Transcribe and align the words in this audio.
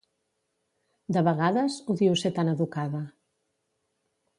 De 1.17 1.23
vegades 1.29 1.77
odio 1.95 2.19
ser 2.25 2.35
tan 2.41 2.53
educada. 2.59 3.07